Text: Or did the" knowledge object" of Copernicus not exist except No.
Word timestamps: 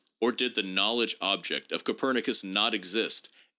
Or 0.19 0.31
did 0.31 0.55
the" 0.55 0.63
knowledge 0.83 1.15
object" 1.21 1.71
of 1.71 1.83
Copernicus 1.83 2.43
not 2.43 2.73
exist 2.73 3.25
except 3.25 3.33
No. 3.35 3.39